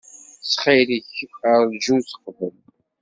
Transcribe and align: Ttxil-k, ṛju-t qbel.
Ttxil-k, 0.41 1.15
ṛju-t 1.63 2.09
qbel. 2.23 2.55